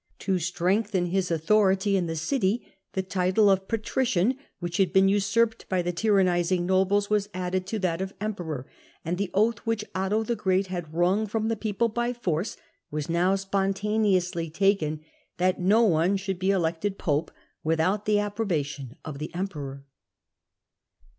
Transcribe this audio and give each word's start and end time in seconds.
To 0.17 0.39
strengthen 0.39 1.05
his 1.05 1.29
authority 1.29 1.95
in 1.95 2.07
the 2.07 2.15
city, 2.15 2.65
the 2.93 3.03
title 3.03 3.51
of 3.51 3.67
Patrician, 3.67 4.35
which 4.57 4.77
had 4.77 4.91
been 4.91 5.07
usurped 5.07 5.69
by 5.69 5.83
the 5.83 5.91
tyrannising 5.93 6.61
nobles, 6.65 7.11
was 7.11 7.29
added 7.35 7.67
to 7.67 7.77
that 7.77 8.01
of 8.01 8.11
Emperor, 8.19 8.65
and 9.05 9.19
the 9.19 9.29
oath 9.35 9.59
which 9.59 9.85
Otto 9.93 10.23
the 10.23 10.35
Great 10.35 10.65
had 10.65 10.91
wrung 10.91 11.27
from 11.27 11.49
the 11.49 11.55
people 11.55 11.87
by 11.87 12.13
force 12.13 12.57
was 12.89 13.09
now 13.09 13.35
spontaneously 13.35 14.49
taken, 14.49 15.01
that 15.37 15.59
no 15.61 15.83
one 15.83 16.17
should 16.17 16.39
be 16.39 16.49
elected 16.49 16.97
pope 16.97 17.29
without 17.63 18.05
the 18.07 18.17
approbation 18.17 18.95
of 19.05 19.19
the 19.19 19.31
emperor. 19.35 19.85